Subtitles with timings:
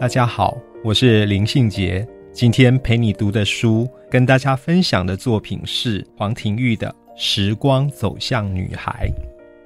[0.00, 2.08] 大家好，我是林信杰。
[2.32, 9.10] 今天陪你读的书，跟大家分享的作品是黄庭玉的《时光走向女孩》。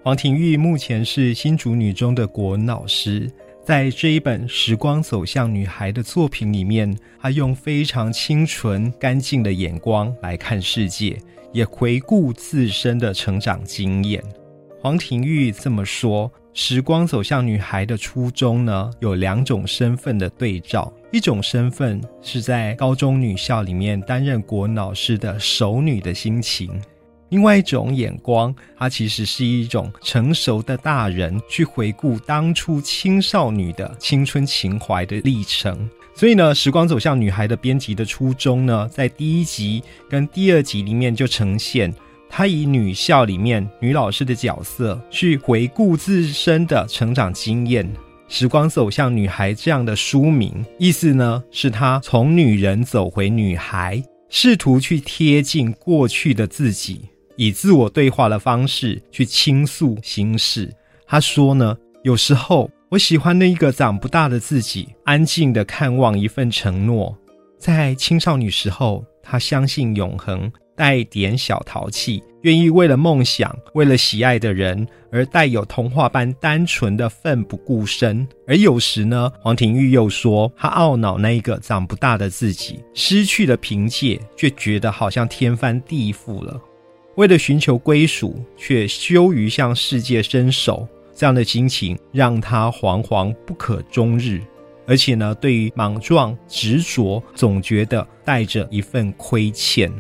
[0.02, 3.30] 黄庭玉目前是新竹女中的国文老师。
[3.64, 11.16] 在这一本《时光走向女孩》的作品里面，她用非常清纯、干净的眼光来看世界，
[11.52, 14.20] 也回顾自身的成长经验。
[14.80, 26.70] 黄庭玉这么说：“时光走向女孩的初衷呢，有两种身份的对照，一种身份是在高中女校里面担任国老师的熟女的心情。”
[27.30, 35.91] 另外一种眼光，它其实是一种成熟的大人去回顾当初青少女的青春情怀的历程。
[36.14, 41.92] 所以呢，《时光走向女孩》的编辑的初衷呢，在第一集跟第二集里面就呈现，
[42.36, 47.86] 她以女校里面女老师的角色去回顾自身的成长经验。
[48.26, 57.02] 《时光走向女孩》这样的书名，意思呢，是她从女人走回女孩，试图去贴近过去的自己。
[57.36, 60.74] 以自我对话的方式去倾诉心事。
[61.06, 67.16] 他说呢，有时候我喜欢那一个长不大的自己，安静的看望一份承诺。
[67.56, 78.27] 在青少年时候，他相信永恒，带点小淘气，愿意为了梦想，为了喜爱的人而带有童话般单纯的奋不顾身。
[78.47, 86.60] 而有时呢，黄庭玉又说，他懊恼那一个长不大的自己失去了凭借，却觉得好像天翻地覆了。
[87.16, 94.41] 为了寻求归属，却羞于向世界伸手，这样的心情让他惶惶不可终日。
[94.87, 99.91] 而且呢，对于莽撞执着，总觉得带着一份亏欠。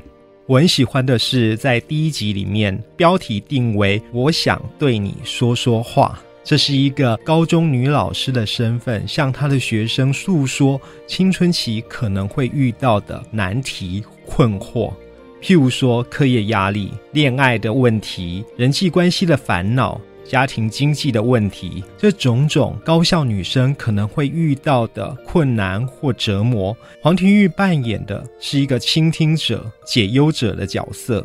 [0.46, 14.92] 我很喜欢的是，在第一集里面，标题定为“我想对你说说话”，这是一个高中女老师的身份，向她的学生诉说青春期可能会遇到的难题困惑。
[15.40, 31.24] 譬如说，课业压力、恋爱的问题、人际关系的烦恼、家庭经济的问题，这种种高校女生可能会遇到的困难或折磨，黄庭玉扮演的是一个倾听者、解忧者的角色。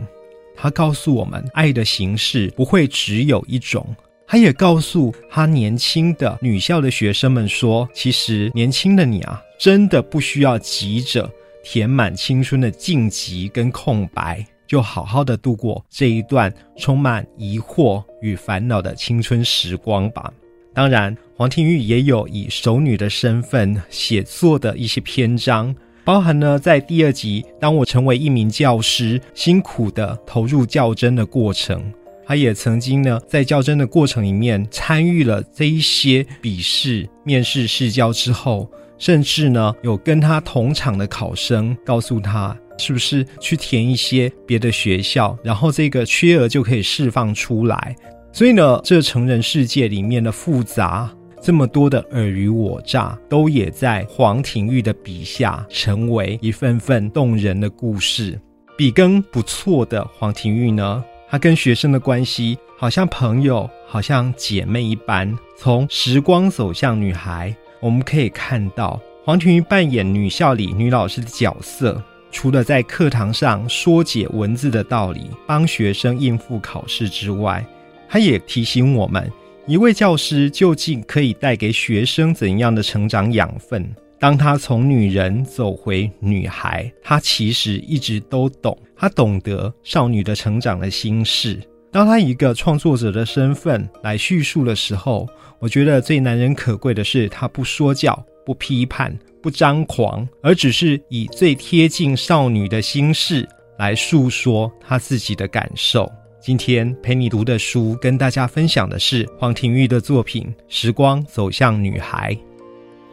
[0.56, 3.88] 他告诉我们，爱的形式不会只有一种。
[4.28, 11.30] 他也告诉他年轻的女校的学生们说：“其实年轻的你啊，真的不需要急着。”
[11.62, 20.32] 填满青春的荆棘跟空白，就好好的度过这一段充满疑惑与烦恼的青春时光吧。
[20.74, 25.76] 当然，黄庭玉也有以熟女的身份写作的一些篇章，
[26.06, 31.92] 包含呢在第二集，当我成为一名教师，辛苦的投入较真的过程。
[32.28, 38.70] 他也曾经呢在较真的过程里面参与了这一些笔试、面试、试教之后。
[39.00, 47.96] 甚至呢，有跟他同场的考生告诉他，是不是去填一些别的学校，然后这个缺额就可以释放出来。
[48.32, 58.40] 所以呢，这成人世界里面的复杂，这么多的尔虞我诈，都也在黄庭玉的笔下成为一份份动人的故事。
[58.78, 65.38] 笔耕不错的黄庭玉呢，他跟学生的关系好像朋友，好像姐妹一般。
[65.58, 67.54] 从时光走向女孩。
[67.82, 77.66] 我们可以看到黄庭玉扮演女校里女老师的角色，除了在课堂上说解文字的道理，帮学生应付考试之外，
[78.08, 79.32] 他也提醒我们，
[79.66, 83.90] 一位教师究竟可以带给学生怎样的成长养分。
[84.20, 91.60] 当她从女人走回女孩，她其实一直都懂，她懂得少女的成长的心事。
[91.92, 95.28] 当她以一个创作者的身份来叙述的时候。
[95.62, 98.18] 我觉得最难人可贵的是，他不说教、
[98.50, 103.48] 不批判、不张狂，而只是以最贴近少女的心事
[103.78, 106.12] 来诉说她自己的感受。
[106.42, 112.34] 今天陪你读的书，跟大家分享的是黄庭玉的作品《时光走向女孩》。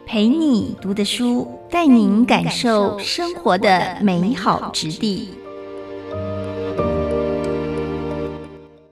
[0.07, 5.29] 陪你读的书，带您感受生活的美好质地。